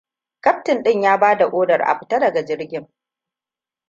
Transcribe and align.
Kaftin 0.43 0.83
ɗin 0.83 1.01
ya 1.03 1.17
bada 1.19 1.47
odar 1.47 1.81
a 1.81 1.99
fita 1.99 2.19
daga 2.19 2.45
jirgin. 2.45 2.87